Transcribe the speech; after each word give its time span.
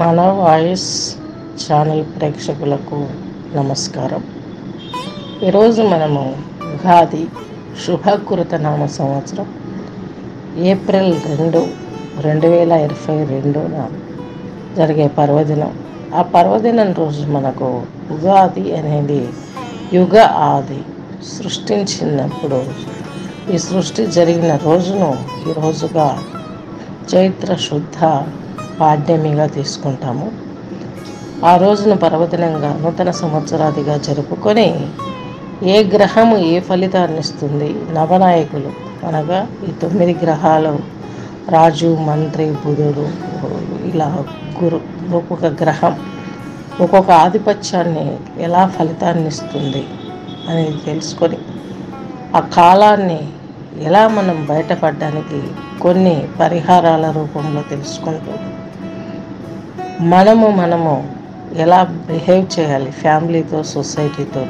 మన 0.00 0.20
voice 0.20 1.16
channel 1.62 2.04
ప్రేక్షకులకు 2.04 2.98
నమస్కారం. 3.56 4.22
ఈరోజు 5.46 5.82
మనము 5.82 6.22
ఉగాది 6.74 7.22
శుభకృత 7.82 8.54
నామ 8.54 8.86
సంవత్సరం 8.86 9.46
ఏప్రిల్ 10.70 11.12
రెండు 11.38 11.62
రెండు 12.20 12.46
వేల 12.46 12.72
ఇరవై 12.86 13.24
రెండున 13.24 13.86
జరిగే 14.76 15.08
పర్వదినం. 15.08 15.72
ఆ 16.14 16.22
పర్వదినం 16.22 16.92
రోజు 16.92 17.24
మనకు 17.26 17.70
ఉగాది 18.10 18.76
అనేది 18.76 19.22
యుగ 19.92 20.16
ఆది 20.50 20.80
సృష్టించినప్పుడు 21.32 22.62
ఈ 23.54 23.58
సృష్టి 23.58 24.06
జరిగిన 24.06 24.56
రోజును 24.56 25.10
ఈ 25.50 25.52
రోజుగా 25.62 26.08
చైత్ర 27.14 27.54
శుద్ధ 27.56 27.98
పాడ్యమిగా 28.82 29.46
తీసుకుంటాము. 29.46 30.26
ఆ 31.44 31.56
రోజును 31.56 31.96
పర్వదినంగా 31.96 32.70
నూతన 32.82 33.10
సంవత్సరాదిగా 33.10 33.96
జరుపుకొని 33.96 34.68
ఏ 35.74 35.76
గ్రహము 35.94 36.36
ఏ 36.52 36.60
ఫలితాన్ని 36.60 37.18
ఇస్తుంది? 37.18 37.68
నవనాయకులు 37.94 38.70
అనగా 39.06 39.38
ఈ 39.68 39.72
తొమ్మిది 39.82 40.14
గ్రహాలు 40.22 40.72
రాజు 41.48 41.88
మంత్రి 42.08 42.44
బుధుడు 42.64 43.04
ఇలా 43.84 44.08
గురు 44.58 44.78
ఒక్కొక్క 45.14 45.46
గ్రహం 45.62 45.94
ఒక్కొక్క 46.80 47.10
ఆధిపత్యాన్ని 47.24 48.04
ఎలా 48.38 48.62
ఫలితాన్ని 48.66 49.26
ఇస్తుంది 49.26 49.82
అనేది 50.48 50.78
తెలుసుకొని 50.84 51.38
ఆ 52.36 52.40
కాలాన్ని 52.56 53.20
ఎలా 53.82 54.08
మనం 54.08 54.46
బయటపడడానికి 54.46 55.40
కొన్ని 55.82 56.16
పరిహారాల 56.40 57.06
రూపంలో 57.10 57.62
తెలుసుకుంటూ 57.62 58.34
మనము 60.10 60.48
మనము 60.48 60.92
ఎలా 61.56 61.82
బిహేవ్ 61.84 62.60
చేయాలి 62.60 62.90
ఫ్యామిలీతో 62.90 63.62
సొసైటీతో 63.62 64.42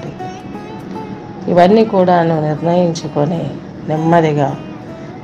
ఇవన్నీ 1.49 1.85
కూడాను 1.85 2.41
నిర్ణయించుకొని 2.41 3.51
నెమ్మదిగా 3.89 4.57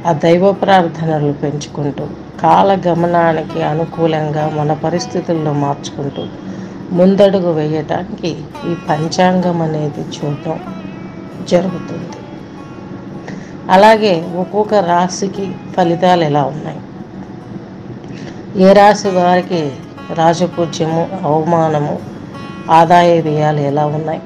ఆ 0.07 0.13
దైవ 0.13 0.53
ప్రార్థనలు 0.53 1.33
పెంచుకుంటూ 1.33 2.07
కాలగమనానికి 2.41 3.63
అనుకూలంగా 3.63 4.49
మన 4.49 4.73
పరిస్థితుల్లో 4.73 5.53
మార్చుకుంటూ 5.53 6.25
ముందడుగు 6.93 7.53
వేయటానికి 7.53 8.37
ఈ 8.71 8.75
పంచాంగం 8.89 9.63
అనేది 9.63 10.01
చూడటం 10.01 10.59
జరుగుతుంది. 11.49 12.19
అలాగే 13.71 14.25
ఒక్కొక్క 14.37 14.75
రాశికి 14.75 15.53
ఫలితాలు 15.77 16.25
ఎలా 16.25 16.45
ఉన్నాయి? 16.45 16.81
ఏ 18.65 18.73
రాశి 18.73 19.09
వారికి 19.09 19.73
రాజపూజ్యము 20.15 21.09
అవమానము 21.23 21.99
ఆదాయ 22.71 23.21
వ్యయాలు 23.21 23.61
ఎలా 23.61 23.87
ఉన్నాయి? 23.87 24.21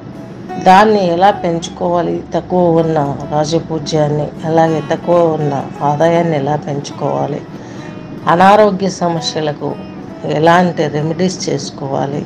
దాన్ని 0.63 1.07
ఎలా 1.07 1.31
పెంచుకోవాలి? 1.31 2.23
తక్కువ 2.35 2.77
ఉన్న 2.79 3.17
రాజపూజ్యాన్ని 3.31 4.27
అలాగే 4.45 4.83
తక్కువ 4.91 5.15
ఉన్న 5.33 5.65
ఆదాయాన్ని 5.81 6.37
ఎలా 6.37 6.55
పెంచుకోవాలి? 6.55 7.41
అనారోగ్య 8.27 8.89
సమస్యలకు 8.89 9.75
ఎలాంటి 10.25 10.87
రెమెడీస్ 10.87 11.49
చేసుకోవాలి? 11.49 12.25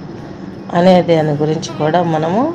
అనే 0.73 1.01
దాని 1.01 1.31
గురించి 1.31 1.77
కూడా 1.77 2.03
మనము 2.03 2.53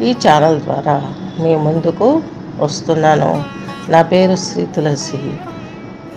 ఈ 0.00 0.12
ఛానల్ 0.12 0.60
ద్వారా 0.60 1.12
మీ 1.40 1.56
ముందుకు 1.56 2.22
వస్తున్నాను. 2.60 3.44
నా 3.88 4.02
పేరు 4.02 4.36
శ్రీ 4.36 4.66
తులసి. 4.66 5.18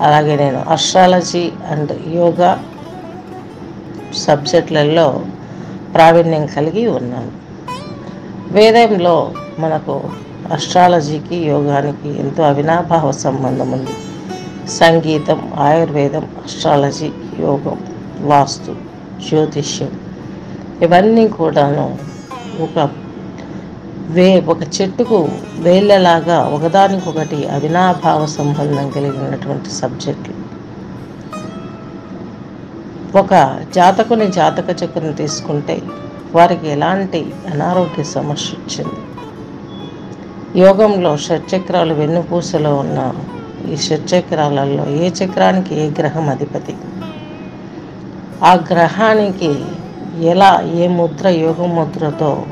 అలాగే 0.01 0.35
నేను 0.35 0.65
అస్ట్రాలజీ 0.69 1.51
అండ్ 1.71 2.07
యోగా 2.07 2.63
సబ్జెక్టులలో 4.25 5.21
ప్రావీణ్యం 5.95 6.45
కలిగి 6.45 6.87
ఉన్నాను 6.87 7.31
వేదంలో 8.51 9.15
మనకు 9.59 9.95
అస్ట్రాలజీకి 10.51 11.37
యోగానికి 11.47 12.09
ఎంతో 12.19 12.43
అవినాభావ 12.43 13.11
సంబంధం 13.11 13.71
ఉంది. 13.71 13.95
సంగీతం 14.79 15.39
ఆయుర్వేదం 15.57 16.25
అస్ట్రాలజీ 16.45 17.11
యోగం 17.39 17.77
వాస్తు 18.21 18.71
జ్యోతిష్యం 19.29 19.91
ఇవన్నీ 20.81 21.27
కూడాను 21.27 21.97
ఒక 22.65 22.89
వే 24.15 24.41
ఒక 24.47 24.61
చెట్టుకు 24.75 25.29
వేళ్ళలాగా 25.59 26.39
ఒకదానికొకటి 26.55 27.47
అవినాభావ 27.49 28.25
సంబంధం 28.25 28.89
కలిగినటువంటి 28.89 29.69
సబ్జెక్టులు. 29.69 30.40
ఒక 33.15 33.59
జాతకుని 33.75 34.27
జాతక 34.31 34.83
చక్రం 34.83 35.11
తీసుకుంటే 35.11 35.81
వారికి 36.35 36.69
ఎలాంటి 36.69 37.33
అనారోగ్య 37.51 38.03
సమస్య 38.03 38.57
వచ్చింది? 38.57 38.99
యోగంలో 40.59 41.17
షట్చక్రాలు 41.17 41.93
వెన్నుపూసలో 41.93 42.75
ఉన్న 42.75 43.13
ఈ 43.71 43.77
షట్చక్రాలలో 43.77 44.85
ఏ 44.89 45.09
చక్రానికి 45.09 45.75
ఏ 45.75 45.89
గ్రహం 45.89 46.29
అధిపతి? 46.29 46.75
ఆ 48.43 48.53
గ్రహానికి 48.53 49.65
ఎలా 50.19 50.61
ఏ 50.75 50.87
ముద్ర 50.87 51.27
యోగ 51.27 51.65
ముద్రతో 51.65 52.45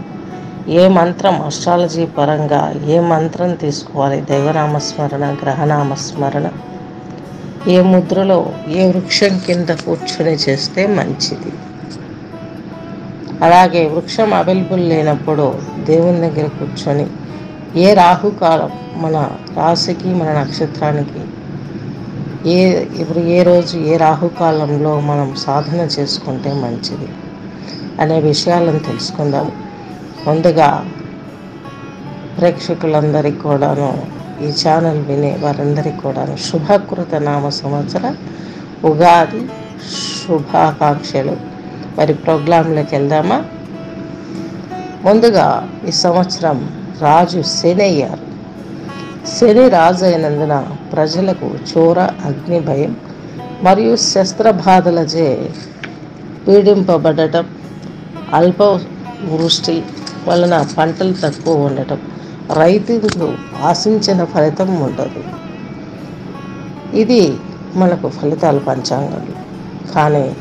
ఏ 0.68 0.88
మంత్రం 0.88 1.42
అస్ట్రాలజీ 1.42 2.06
పరంగా 2.06 2.75
ఏ 2.88 3.00
మంత్రం 3.00 3.53
తీసుకోవాలి? 3.53 4.22
దైవనామస్మరణ 4.22 5.36
గ్రహనామస్మరణ? 5.44 6.48
ఏ 7.68 7.81
ముద్రలో 7.81 8.53
ఏ 8.68 8.92
వృక్షం 8.92 9.40
కింద 9.47 9.70
కూర్చొని 9.70 10.31
చేస్తే 10.31 10.88
మంచిది. 10.88 11.52
అలాగే 13.42 13.88
వృక్షం 13.88 14.34
అవైలబుల్ 14.34 14.90
లేనప్పుడు 14.90 15.53
దేవుని 15.80 16.22
దగ్గర 16.22 16.48
కూర్చొని 16.48 17.08
ఏ 17.75 17.94
రాహుకాలం 17.94 18.72
మన 18.96 19.30
రాశికి 19.58 20.08
మన 20.08 20.34
నక్షత్రానికి 20.34 21.22
ఏ 22.50 22.84
ఇప్పుడు 23.00 23.19
ఏ 23.19 23.44
రోజు 23.44 23.78
ఏ 23.78 23.98
రాహుకాలంలో 23.98 25.00
మనం 25.00 25.36
సాధన 25.36 25.80
చేసుకుంటే 26.00 26.53
మంచిది 26.53 27.08
అనే 28.00 28.19
విషయాలను 28.19 28.80
తెలుసుకుందాం. 28.80 29.52
ముందుగా 30.28 30.86
ప్రేక్షకులందరికీ 32.38 33.38
కూడాను 33.38 34.19
ఈ 34.41 34.53
ఛానల్ 34.67 35.01
వినే 35.01 35.38
వారందరికీ 35.39 35.97
కూడా 35.97 36.38
శుభకృత 36.45 37.16
నామ 37.16 37.50
సంవత్సర 37.50 38.16
ఉగాది 38.83 39.47
శుభాకాంక్షలు. 40.27 41.38
మరి 41.97 42.13
ప్రోగ్రాంలోకి 42.13 42.95
వెళ్దామా? 42.95 43.44
ముందుగా 45.03 45.69
ఈ 45.88 45.91
సంవత్సరం 45.91 46.69
రాజు 47.01 47.41
శని 47.41 47.83
అయ్యారు. 47.83 48.29
శని 49.27 49.69
రాజు 49.69 50.05
అయినందున 50.05 50.67
ప్రజలకు 50.94 51.51
చోర 51.71 52.00
అగ్ని 52.00 52.59
భయం 52.59 52.97
మరియు 53.63 53.95
శస్త్రబాధలచే 53.95 55.50
పీడింపబడటం 56.47 57.45
అల్ప 58.33 58.61
వృష్టి 59.23 59.83
వలన 60.27 60.67
పంటలు 60.77 61.13
తక్కువ 61.23 61.56
ఉండటం 61.56 61.97
రైతులు 62.54 63.38
ఆశించిన 63.64 64.24
ఫలితం 64.24 64.82
ఉండదు. 64.82 65.24
ఇది 66.96 67.38
మనకు 67.76 68.10
ఫలితాలు 68.10 68.60
పంచాంగం 68.60 69.28
కానీ 69.96 70.36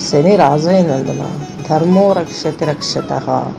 శని 0.00 0.36
రాజైనందున 0.36 1.30
ధర్మో 1.70 2.12
రక్షతి 2.12 2.64
రక్షత. 2.64 3.52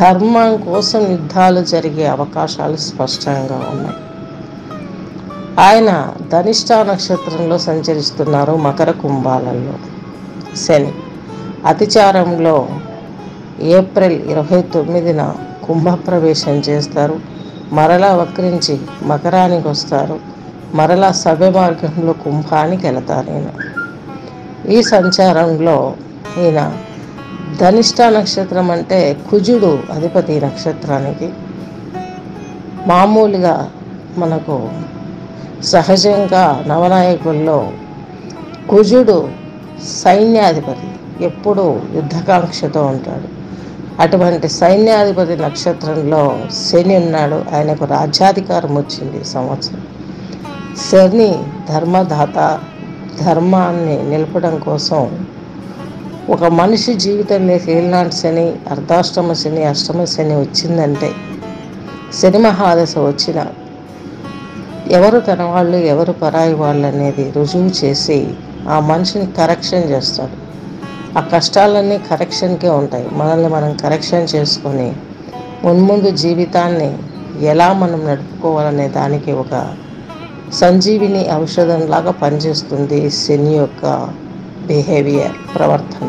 ధర్మం 0.00 0.56
కోసం 0.56 1.10
యుద్ధాలు 1.10 1.64
జరిగే 1.64 2.06
అవకాశాలు 2.06 2.76
స్పష్టంగా 2.76 3.68
ఉన్నాయి. 3.70 3.96
ఆయన 5.58 6.12
ధనిష్ట 6.32 6.72
నక్షత్రంలో 6.72 7.58
సంచరిస్తున్నారు 7.58 8.52
మకర 8.52 8.90
కుంభాలలో. 8.90 9.74
శని 10.56 10.92
అతిచారంలో 11.66 12.68
ఏప్రిల్ 13.60 14.30
ఇరవై 14.30 14.62
తొమ్మిదిన 14.62 15.34
కుంభప్రవేశం 15.68 16.52
చేస్తారు. 16.52 17.20
మరలా 17.72 18.14
వక్రించి 18.14 18.80
మకరానికి 19.02 19.68
వస్తారు. 19.68 20.20
మరలా 20.74 21.12
సభ్య 21.12 21.50
మార్గంలో 21.50 22.12
కుంభానికి 22.12 22.86
వెళతారు 22.86 23.30
ఈయన. 23.30 23.48
ఈ 24.72 24.82
సంచారంలో 24.82 25.94
ఈయన 26.38 26.76
ధనిష్ట 27.60 28.02
నక్షత్రం 28.02 28.70
అంటే 28.70 29.16
కుజుడు 29.30 29.78
అధిపతి 29.92 30.40
నక్షత్రానికి 30.40 31.30
మామూలుగా 32.86 33.70
మనకు 34.18 34.68
సహజంగా 35.62 36.64
నవనాయకుల్లో 36.66 37.70
కుజుడు 38.70 39.28
సైన్యాధిపతి 40.04 41.24
ఎప్పుడూ 41.24 41.80
యుద్ధకాంక్షతో 41.94 42.86
ఉంటాడు. 42.86 43.37
అటువంటి 44.00 44.48
సైన్యాధిపతి 44.48 45.36
నక్షత్రంలో 45.36 46.38
శని 46.70 46.96
ఉన్నాడు. 46.96 47.44
ఆయనకు 47.54 47.84
రాజ్యాధికారం 47.84 48.76
వచ్చింది 48.76 49.24
సంవత్సరం. 49.24 49.82
శని 50.90 51.38
ధర్మదాత 51.68 52.60
ధర్మాన్ని 53.20 54.02
నిలపడం 54.02 54.58
కోసం 54.58 55.26
ఒక 56.30 56.44
మనిషి 56.44 56.94
జీవితంలోకి 56.94 57.72
ఏళ్ళనాటి 57.72 58.16
శని 58.16 58.52
అర్ధాష్టమ 58.70 59.32
శని 59.32 59.64
అష్టమ 59.64 60.04
శని 60.04 60.36
వచ్చిందంటే 60.40 61.10
శని 62.20 62.38
మహాదశ 62.38 62.98
వచ్చిన 62.98 63.46
ఎవరు 64.90 65.20
తన 65.20 65.42
వాళ్ళు 65.42 65.76
ఎవరు 65.76 66.12
పరాయి 66.12 66.54
వాళ్ళు 66.54 66.86
అనేది 66.86 67.32
రుజువు 67.36 67.84
చేసి 67.84 68.28
ఆ 68.68 68.80
మనిషిని 68.80 69.26
కరెక్షన్ 69.26 69.90
చేస్తాడు. 69.90 70.47
ఆ 71.16 71.20
కష్టాలన్నీ 71.20 71.98
కరెక్షన్కే 71.98 72.68
ఉంటాయి. 72.68 73.06
మనల్ని 73.12 73.48
మనం 73.48 73.76
కరెక్షన్ 73.76 74.28
చేసుకొని 74.34 74.96
మున్ముందు 75.64 76.10
జీవితాన్ని 76.10 76.98
ఎలా 77.44 77.72
మనం 77.72 78.06
నడుపుకోవాలనే 78.06 78.88
దానికి 78.88 79.32
ఒక 79.32 79.74
సంజీవిని 80.52 81.26
ఔషధంలాగా 81.32 82.10
పనిచేస్తుంది 82.10 83.10
శని 83.10 83.54
యొక్క 83.54 84.08
బిహేవియర్ 84.66 85.56
ప్రవర్తన. 85.56 86.08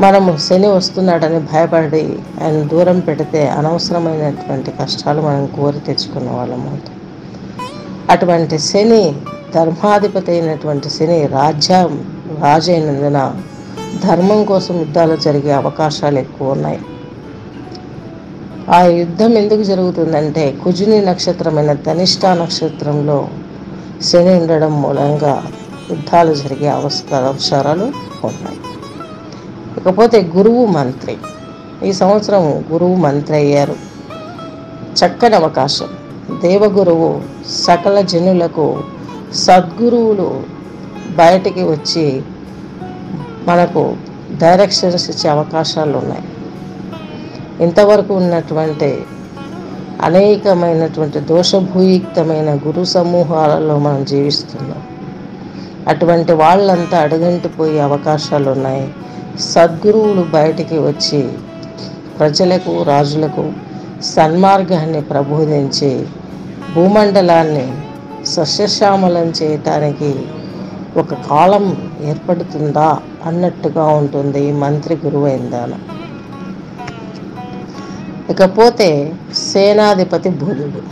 మనము 0.00 0.36
శని 0.36 0.66
వస్తున్నాడని 0.66 1.38
భయపడి 1.38 2.18
ఆయన 2.44 2.62
దూరం 2.62 3.00
పెడితే 3.00 3.48
అనవసరమైనటువంటి 3.48 4.70
కష్టాలు 4.70 5.20
మనం 5.20 5.46
కోరి 5.46 5.80
తెచ్చుకున్న 5.80 6.30
వాళ్ళం 6.30 6.68
అవుతాం. 6.68 6.94
అటువంటి 8.10 8.58
శని 8.58 9.14
ధర్మాధిపతి 9.54 10.30
అయినటువంటి 10.30 10.90
శని 10.90 11.26
రాజ్యం 11.26 12.21
రాజైనందున 12.40 13.34
ధర్మం 14.04 14.44
కోసం 14.44 14.78
యుద్ధాలు 14.78 15.16
జరిగే 15.16 15.52
అవకాశాలు 15.52 16.18
ఎక్కువ 16.18 16.52
ఉన్నాయి 16.52 16.80
ఆ 18.70 18.82
యుద్ధం 18.82 19.32
ఎందుకు 19.32 19.62
జరుగుతుందంటే 19.62 20.52
కుజుని 20.64 21.04
నక్షత్రమైన 21.04 21.72
ధనిష్ట 21.72 22.26
నక్షత్రంలో 22.26 23.28
శని 24.02 24.40
ఉండడం 24.40 24.82
మూలంగా 24.82 25.46
యుద్ధాలు 25.90 26.34
జరిగే 26.34 26.68
అవసర 26.68 27.14
అవసరాలు 27.14 27.84
ఉన్నాయి. 28.26 28.58
ఇకపోతే 29.78 30.30
గురువు 30.36 30.66
మంత్రి. 30.66 31.16
ఈ 31.84 31.92
సంవత్సరం 31.92 32.64
గురువు 32.72 32.94
మంత్రి 32.94 33.36
అయ్యారు. 33.36 33.74
చక్కని 34.94 35.36
అవకాశం. 35.36 35.86
దేవగురువు 36.40 37.20
సకల 37.50 38.00
జనులకు 38.00 38.80
సద్గురువులు 39.34 40.42
బయటికి 41.16 41.62
వచ్చి 41.62 42.22
మనకు 43.46 43.96
డైరెక్షన్స్ 44.38 45.10
ఇచ్చే 45.10 45.30
అవకాశాలు 45.30 45.98
ఉన్నాయి. 45.98 46.22
ఇంతవరకు 47.60 48.14
ఉన్నటువంటి 48.14 49.02
అనేకమైనటువంటి 50.02 51.20
దోషభూయుక్తమైన 51.20 52.58
గురు 52.66 52.84
సమూహాలలో 52.84 53.78
మనం 53.78 54.04
జీవిస్తున్నాం. 54.04 54.82
అటువంటి 55.88 56.32
వాళ్ళంతా 56.32 56.98
అడుగంటిపోయే 56.98 57.80
అవకాశాలు 57.80 58.50
ఉన్నాయి. 58.50 58.94
సద్గురువులు 59.40 60.22
బయటికి 60.22 60.78
వచ్చి 60.78 61.28
ప్రజలకు 62.18 62.82
రాజులకు 62.82 63.52
సన్మార్గాన్ని 64.02 65.00
ప్రబోధించి 65.00 66.06
భూమండలాన్ని 66.74 67.72
సస్యశ్యామలం 68.26 69.32
చేయటానికి 69.42 70.14
ఒక 70.96 71.14
కాలం 71.14 71.64
ఏర్పడుతుందా 72.02 72.88
అన్నట్టుగా 73.26 73.84
ఉంటుంది 74.00 74.40
ఈ 74.48 74.52
మంత్రి 74.52 74.94
గురువు 75.04 75.26
అయిందాన 75.26 75.72
ఇకపోతే 78.30 78.88
సేనాధిపతి 79.34 80.30
బుధుడు. 80.30 80.82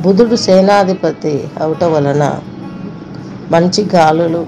బుధుడు 0.00 0.36
సేనాధిపతి 0.46 1.34
అవటం 1.62 1.92
వలన 1.92 2.24
మంచి 3.52 3.82
గాలులు 3.94 4.42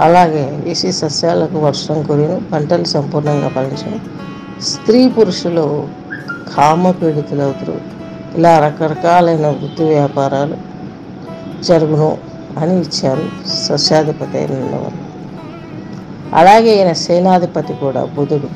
అలాగే 0.00 0.44
విసి 0.64 0.92
సస్యాలకు 0.92 1.58
వర్షం 1.58 1.98
కురిను 2.02 2.42
పంటలు 2.52 2.84
సంపూర్ణంగా 2.84 3.48
ఫలించను 3.48 3.98
స్త్రీ 4.70 5.08
పురుషులు 5.08 5.66
కామపీడితులవుతారు 6.56 7.80
ఇలా 8.38 8.58
రకరకాలైన 8.58 9.46
వృత్తి 9.48 9.84
వ్యాపారాలు 9.84 10.56
జరుగును. 11.62 12.33
అని 12.58 12.80
ఇచ్చారు 12.80 13.28
సస్యాధిపతి 13.68 14.38
అయిన 14.38 14.52
వాళ్ళు 14.52 15.04
అలాగే 16.34 16.76
ఈయన 16.76 16.92
సేనాధిపతి 16.92 17.72
కూడా 17.72 18.04
బుధుడు. 18.04 18.48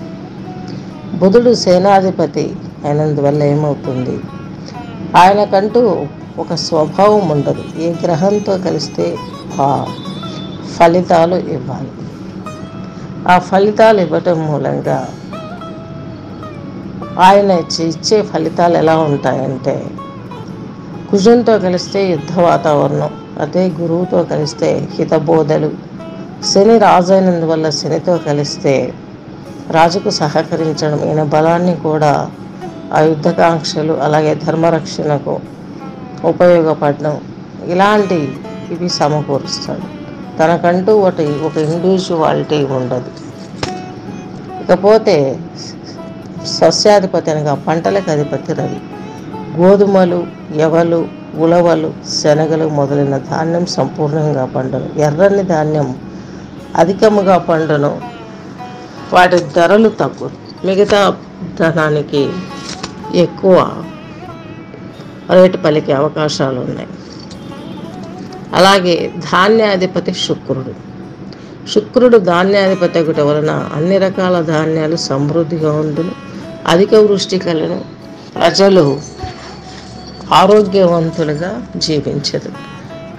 బుధుడు 1.16 1.54
సేనాధిపతి 1.54 2.56
అయినందువల్ల 2.84 3.42
ఏమవుతుంది? 3.42 4.20
ఆయనకంటూ 5.16 6.06
ఒక 6.38 6.54
స్వభావం 6.54 7.28
ఉండదు. 7.28 7.64
ఏ 7.78 7.94
గ్రహంతో 8.04 8.58
కలిస్తే 8.58 9.16
ఆ 9.60 9.86
ఫలితాలు 10.78 11.36
ఇవ్వాలి. 11.36 11.90
ఆ 13.28 13.38
ఫలితాలు 13.38 14.00
ఇవ్వటం 14.00 14.46
మూలంగా 14.46 15.08
ఆయన 17.18 17.50
ఇచ్చే 17.80 18.22
ఫలితాలు 18.22 18.76
ఎలా 18.76 18.96
ఉంటాయంటే 18.96 19.84
కుజంతో 21.10 21.58
కలిస్తే 21.58 22.10
యుద్ధ 22.10 22.40
వాతావరణం 22.40 23.10
అదే 23.40 23.68
గురువుతో 23.80 24.24
కలిస్తే 24.24 24.88
హితబోధలు. 24.94 25.70
శని 26.44 26.78
రాజైనందు 26.78 27.46
వల్ల 27.46 27.70
శనితో 27.70 28.18
కలిస్తే 28.18 28.92
రాజుకు 29.70 30.10
సహకరించడం 30.10 31.08
ఈయన 31.08 31.22
బలాన్ని 31.22 31.74
కూడా 31.76 32.30
ఆ 32.92 33.00
యుద్ధకాంక్షలు 33.00 33.92
అలాగే 33.92 34.34
ధర్మరక్షణకు 34.34 35.40
ఉపయోగపడడం 36.24 37.20
ఇలాంటి 37.66 38.32
ఇవి 38.70 38.88
సమకూరుస్తాడు. 38.88 39.86
తనకంటూ 40.38 40.98
ఒకటి 40.98 41.24
ఒక 41.24 41.56
ఇండివిజువాలిటీ 41.56 42.64
ఉండదు. 42.64 43.10
ఇకపోతే 44.62 45.38
సస్యాధిపతి 46.46 47.30
అనగా 47.30 47.54
పంటలకు 47.54 48.10
అధిపతి 48.10 48.52
రవి. 48.52 48.80
గోధుమలు 49.56 50.26
ఎవలు 50.56 51.08
ఉలవలు 51.34 51.92
శనగలు 52.22 52.68
మొదలైన 52.68 53.18
ధాన్యం 53.18 53.66
సంపూర్ణంగా 53.66 54.44
పండును. 54.44 55.00
ఎర్రని 55.00 55.42
ధాన్యం 55.42 55.96
అధికముగా 56.76 57.38
పండును. 57.38 58.00
వాటి 59.12 59.38
ధరలు 59.38 59.88
తగ్గు 59.88 60.30
మిగతా 60.64 61.16
ధనానికి 61.60 62.30
ఎక్కువ 63.14 63.84
రేటు 65.32 65.56
పలికే 65.56 65.92
అవకాశాలు 65.92 66.60
ఉన్నాయి. 66.60 66.88
అలాగే 68.54 69.10
ధాన్యాధిపతి 69.18 70.12
శుక్రుడు. 70.12 70.88
శుక్రుడు 71.68 72.18
ధాన్యాధిపతి 72.18 72.98
ఒకటి 72.98 73.20
వలన 73.20 73.68
అన్ని 73.74 73.98
రకాల 73.98 74.40
ధాన్యాలు 74.40 74.96
సమృద్ధిగా 74.96 75.72
ఉండును. 75.72 76.10
అధిక 76.66 76.94
వృష్టి 76.94 77.38
కలను 77.38 77.80
ప్రజలు 78.34 79.00
ఆరోగ్యవంతులుగా 80.32 81.66
జీవించదు. 81.76 82.52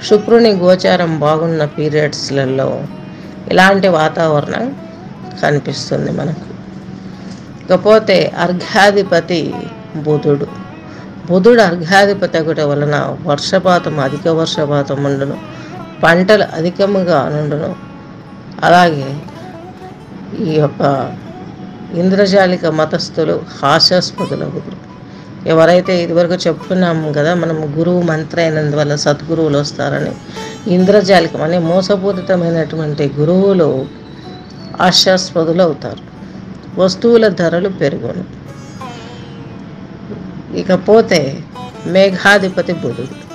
శుక్రుని 0.05 0.51
గోచారం 0.51 1.19
బాగున్న 1.19 1.65
పీరియడ్స్లలో 1.65 2.83
ఇలాంటి 3.51 3.87
వాతావరణం 3.87 4.75
కనిపిస్తుంది 5.41 6.11
మనకు. 6.11 6.49
ఇకపోతే 7.63 8.31
అర్ఘాధిపతి 8.39 9.53
బుధుడు. 9.95 10.47
బుధుడు 11.29 11.61
అర్ఘాధిపతి 11.61 12.37
ఒకటి 12.37 12.61
వలన 12.61 13.17
వర్షపాతం 13.21 13.99
అధిక 13.99 14.27
వర్షపాతం 14.27 15.03
ఉండును. 15.03 15.37
పంటలు 16.03 16.43
అధికముగా 16.55 17.29
నుండును. 17.29 17.75
అలాగే 18.63 19.17
ఈ 20.39 20.59
యొక్క 20.59 21.13
ఇంద్రజాలిక 21.93 22.65
మతస్థులు 22.65 23.41
హాస్యాస్పదులగుదురు. 23.63 24.78
ఎవరైతే 25.47 26.03
ఇదివరకు 26.03 26.33
చెప్పుకున్నాము 26.33 27.13
కదా 27.13 27.33
మనం 27.33 27.73
గురువు 27.79 28.01
మంత్రి 28.01 28.41
అయినందువల్ల 28.41 28.95
సద్గురువులు 28.95 29.57
వస్తారని. 29.57 30.11
ఇంద్రజాలికం 30.73 31.41
అనే 31.41 31.57
మోసపూరితమైనటువంటి 31.57 33.11
గురువులు 33.19 33.85
ఆశాస్పదులు 34.81 35.61
అవుతారు 35.61 36.09
వస్తువుల 36.81 37.27
ధరలు 37.27 37.69
పెరుగును. 37.69 38.23
ఇకపోతే 40.55 41.37
మేఘాధిపతి 41.85 42.73
బుధుడు. 42.73 43.29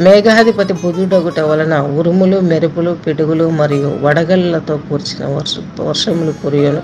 మేఘాధిపతి 0.00 0.72
బుధుడొకట 0.72 1.40
వలన 1.40 1.78
ఉరుములు 1.78 2.40
మెరుపులు 2.40 2.90
పిడుగులు 2.90 3.50
మరియు 3.50 3.98
వడగళ్ళతో 4.02 4.76
కూర్చిన 4.76 5.36
వర్ష 5.36 5.54
వర్షములు 5.80 6.32
కురియను. 6.32 6.82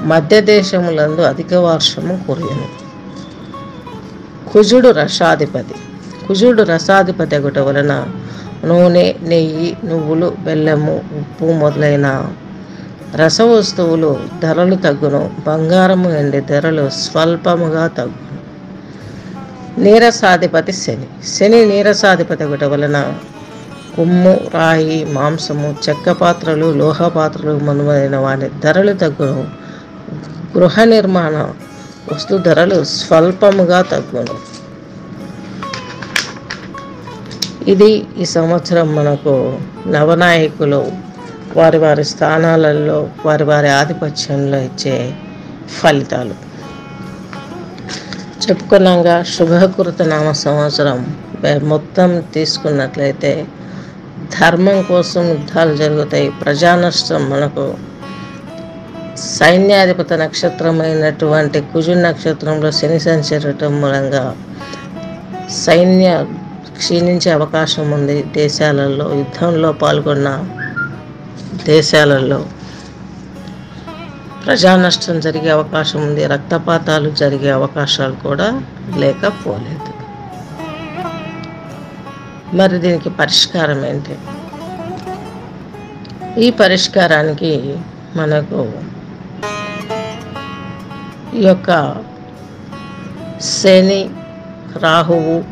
మధ్య 0.00 0.40
దేశములందు 0.40 1.20
అధిక 1.20 1.54
వర్షము 1.54 2.24
కురియను. 2.28 2.87
కుజుడు 4.52 4.88
రసాధిపతి. 4.88 5.74
కుజుడు 6.26 6.62
రసాధిపతి 6.62 7.36
ఒకటి 7.36 7.60
వలన 7.60 8.06
నూనె 8.64 9.14
నెయ్యి 9.22 9.76
నువ్వులు 9.84 10.36
బెల్లము 10.44 11.04
ఉప్పు 11.18 11.44
మొదలైన 11.44 12.32
రస 13.14 13.40
వస్తువులు 13.40 14.20
ధరలు 14.42 14.74
తగ్గును. 14.74 15.30
బంగారము 15.46 16.10
ఎండి 16.10 16.40
ధరలు 16.40 16.88
స్వల్పముగా 16.88 17.86
తగ్గును. 17.86 18.28
నీరసాధిపతి 19.80 20.72
శని. 20.72 21.26
శని 21.26 21.66
నీరసాధిపతి 21.66 22.44
ఒకటి 22.44 22.64
వలన 22.64 23.14
ఉమ్ము 23.98 24.40
రాయి 24.54 25.04
మాంసము 25.04 25.76
చెక్క 25.88 26.10
పాత్రలు 26.10 26.72
లోహ 26.72 27.08
పాత్రలు 27.08 27.58
మొదలైన 27.58 28.16
వాటి 28.16 28.50
ధరలు 28.64 28.92
తగ్గును. 28.92 29.46
గృహ 30.58 30.84
నిర్మాణ 30.84 31.52
వస్తు 32.12 32.34
ధరలు 32.36 32.84
స్వల్పముగా 32.84 33.82
తగ్గును. 33.82 34.36
ఇది 37.70 38.06
ఈ 38.18 38.24
సంవత్సరం 38.24 38.94
మనకు 38.94 39.58
నవనాయకులు 39.86 40.92
వారి 41.56 41.78
వారి 41.78 42.04
స్థానాలలో 42.04 43.08
వారి 43.26 43.44
వారి 43.44 43.68
ఆధిపత్యంలో 43.68 44.58
ఇచ్చే 44.58 45.14
ఫలితాలు. 45.80 46.34
చెప్పుకున్నాగా 48.44 49.22
శుభకృత 49.22 50.02
నామ 50.02 50.32
సంవత్సరం 50.32 50.98
మొత్తం 51.62 52.22
తీసుకున్నట్లయితే 52.34 53.46
ధర్మం 54.40 54.82
కోసం 54.82 55.28
యుద్ధాలు 55.28 55.76
జరుగుతాయి. 55.76 56.30
ప్రజా 56.30 56.76
నష్టం 56.76 57.30
మనకు 57.30 57.64
సైన్యాధిపత 59.22 60.12
నక్షత్రమైనటువంటి 60.12 61.60
కుజు 61.60 61.92
నక్షత్రంలో 61.92 62.70
శని 62.70 63.00
సంచరటం 63.00 63.80
మూలంగా 63.80 64.36
సైన్య 65.50 66.26
క్షీణించే 66.78 67.30
అవకాశం 67.30 67.90
ఉంది 67.90 68.22
దేశాలలో 68.22 69.14
యుద్ధంలో 69.14 69.72
పాల్గొన్న 69.72 70.44
దేశాలలో. 71.66 72.46
ప్రజా 74.46 74.76
నష్టం 74.76 75.20
జరిగే 75.20 75.50
అవకాశం 75.50 76.00
ఉంది 76.02 76.26
రక్తపాతాలు 76.26 77.10
జరిగే 77.10 77.50
అవకాశాలు 77.50 78.12
కూడా 78.12 78.62
లేకపోలేదు. 78.96 79.92
మరి 82.56 82.78
దీనికి 82.78 83.10
పరిష్కారం 83.10 83.86
ఏంటి? 83.86 84.18
ఈ 86.44 86.50
పరిష్కారానికి 86.50 87.78
మనకు 88.16 88.72
ఈ 91.38 91.42
యొక్క 91.46 91.70
శని 93.40 94.10
రాహువు 94.76 95.44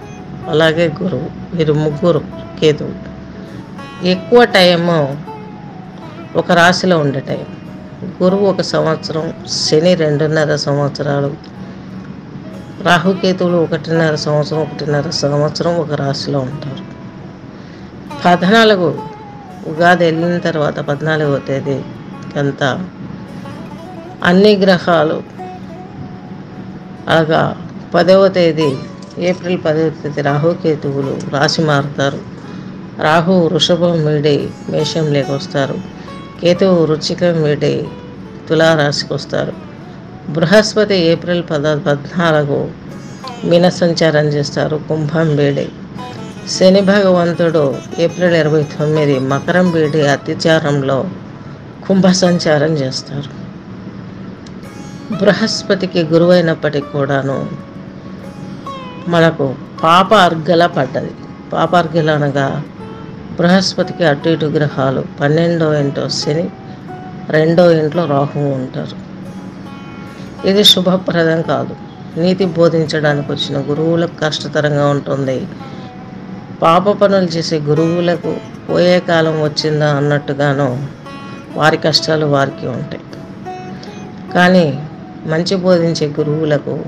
అలాగే 0.50 0.86
గురువు 1.02 1.28
వీరు 1.56 1.72
ముగ్గురు 1.72 2.22
కేతువు 2.60 2.94
ఎక్కువ 4.08 4.44
టైము 4.44 5.16
ఒక 6.36 6.52
రాశిలో 6.52 6.98
ఉండే 6.98 7.20
టైం. 7.20 7.44
గురువు 8.22 8.46
ఒక 8.46 8.60
సంవత్సరం 8.60 9.26
శని 9.46 9.94
రెండున్నర 9.94 10.56
సంవత్సరాలు 10.56 11.30
రాహుకేతువులు 12.84 13.56
ఒకటిన్నర 13.56 14.14
సంవత్సరం 14.14 14.60
ఒకటిన్నర 14.60 15.10
సంవత్సరం 15.10 15.74
ఒక 15.76 15.92
రాశిలో 15.92 16.40
ఉంటారు. 16.40 16.84
పద్నాలుగు 18.24 18.88
ఉగాది 19.66 20.04
వెళ్ళిన 20.04 20.38
తర్వాత 20.38 20.78
పద్నాలుగో 20.80 21.38
తేదీ 21.38 21.78
అంతా 22.36 22.68
అన్ని 24.24 24.56
గ్రహాలు 24.56 25.35
అలాగా 27.08 27.56
పదవ 27.94 28.28
తేదీ 28.28 28.76
ఏప్రిల్ 29.18 29.58
పదవ 29.64 29.88
తేదీ 29.88 30.20
రాహుకేతువులు 30.20 31.18
రాశి 31.32 31.62
మారుతారు. 31.62 32.18
రాహు 33.00 33.32
వృషభం 33.32 34.06
వీడి 34.06 34.48
మేషం 34.70 35.30
వస్తారు. 35.30 35.74
కేతువు 36.40 36.84
వృచ్చికం 36.84 37.42
వీడి 37.42 37.86
తులారాశికి 38.48 39.12
వస్తారు. 39.12 39.52
బృహస్పతి 40.28 40.94
ఏప్రిల్ 40.94 41.42
పద 41.50 41.66
పద్నాలుగు 41.66 42.68
మీన 43.44 43.68
సంచారం 43.68 44.26
చేస్తారు 44.26 44.80
కుంభం 44.88 45.36
వీడి. 45.36 45.68
శని 46.48 46.80
భగవంతుడు 46.80 47.74
ఏప్రిల్ 47.98 48.34
ఇరవై 48.34 48.62
తొమ్మిది 48.62 49.18
మకరం 49.18 49.70
వీడి 49.70 50.06
అతిచారంలో 50.06 51.04
కుంభ 51.88 52.06
సంచారం 52.06 52.72
చేస్తారు. 52.72 53.35
బృహస్పతికి 55.12 56.02
గురువైనప్పటికి 56.02 56.86
కూడాను 56.86 57.46
మనకు 59.08 59.54
పాప 59.82 60.14
అర్గల 60.14 60.66
పడ్డది. 60.66 61.10
పాప 61.52 61.76
అర్గల 61.76 62.10
అనగా 62.10 62.62
బృహస్పతికి 63.38 64.04
అటు 64.04 64.28
ఇటు 64.28 64.46
గ్రహాలు 64.46 65.04
పన్నెండో 65.20 65.74
ఇంట్లో 65.74 66.08
శని 66.08 66.50
రెండో 67.30 67.70
ఇంట్లో 67.70 68.06
రాహువు 68.06 68.48
ఉంటారు. 68.48 68.96
ఇది 70.48 70.64
శుభప్రదం 70.64 71.42
కాదు. 71.42 71.76
నీతి 72.20 72.44
బోధించడానికి 72.44 73.32
వచ్చిన 73.32 73.70
గురువులకు 73.70 74.20
కష్టతరంగా 74.20 74.86
ఉంటుంది. 74.86 75.46
పాప 76.62 76.90
పనులు 76.90 77.24
చేసే 77.24 77.58
గురువులకు 77.58 78.36
పోయే 78.68 79.00
కాలం 79.00 79.42
వచ్చిందా 79.42 79.96
అన్నట్టుగాను 79.96 80.86
వారి 81.56 81.76
కష్టాలు 81.76 82.26
వారికి 82.26 82.66
ఉంటాయి. 82.66 83.02
కానీ 84.34 84.85
మంచి 85.26 85.56
బోధించే 85.56 86.06
గురువులకు 86.06 86.84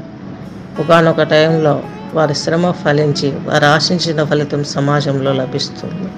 ఒకనొక 0.81 1.23
టైంలో 1.23 1.83
వారి 2.15 2.35
శ్రమ 2.35 2.71
ఫలించి 2.71 3.29
వారు 3.31 3.65
ఆశించిన 3.65 4.25
ఫలితం 4.25 4.65
సమాజంలో 4.65 5.33
లభిస్తుంది. 5.33 6.09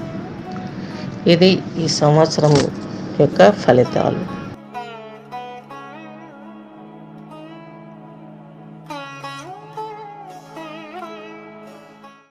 ఇది 1.32 1.62
ఈ 1.78 1.88
సంవత్సరం 1.88 2.54
యొక్క 3.20 3.50
ఫలితాలు. 3.50 4.39